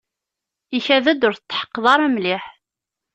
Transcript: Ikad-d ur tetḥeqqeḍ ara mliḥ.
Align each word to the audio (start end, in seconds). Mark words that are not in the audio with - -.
Ikad-d 0.77 1.21
ur 1.27 1.35
tetḥeqqeḍ 1.35 1.85
ara 1.93 2.07
mliḥ. 2.13 2.43